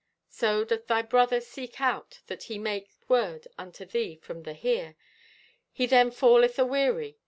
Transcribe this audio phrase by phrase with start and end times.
[0.31, 4.95] So, doth thy brother seek out that he make word unto thee from the Here,
[5.71, 7.19] he then falleth aweary.